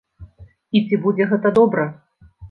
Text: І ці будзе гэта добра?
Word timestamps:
І 0.79 0.81
ці 0.87 0.97
будзе 1.03 1.27
гэта 1.33 1.51
добра? 1.59 1.85